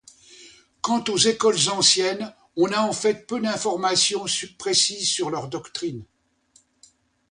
[0.81, 4.25] Quant aux écoles anciennes, on a en fait peu d'informations
[4.57, 6.03] précises sur leurs doctrines.